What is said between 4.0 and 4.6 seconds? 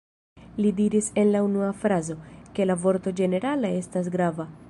grava.